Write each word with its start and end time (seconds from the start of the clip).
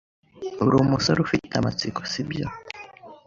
Uri 0.65 0.75
umusore 0.77 1.19
ufite 1.21 1.51
amatsiko, 1.59 1.99
sibyo? 2.11 2.47